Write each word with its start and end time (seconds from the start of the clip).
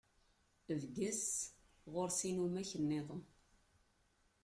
Bges, 0.81 1.23
ɣur-s 1.93 2.19
inumak-nniḍen. 2.29 3.21